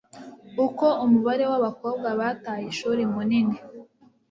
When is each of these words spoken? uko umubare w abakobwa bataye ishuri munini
uko 0.65 0.85
umubare 1.03 1.43
w 1.51 1.53
abakobwa 1.59 2.07
bataye 2.19 2.63
ishuri 2.71 3.03
munini 3.13 3.57